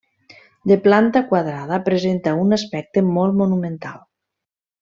[0.71, 4.05] De planta quadrada presenta un aspecte molt monumental.